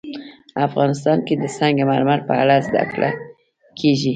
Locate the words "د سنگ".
1.37-1.77